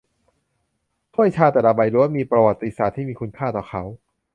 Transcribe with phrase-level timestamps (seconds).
[1.13, 3.83] ถ้วยชาแต่ละใบล้วนมีประวัติศาสตร์ที่มีคุณค่าต่อเขา